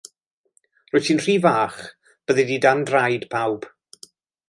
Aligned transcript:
Rwyt 0.95 1.05
ti'n 1.09 1.21
rhy 1.25 1.35
fach, 1.45 1.79
byddi 2.25 2.49
di 2.53 2.61
dan 2.67 2.85
draed 2.91 3.31
pawb. 3.37 3.73